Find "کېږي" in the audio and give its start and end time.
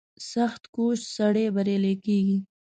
2.05-2.37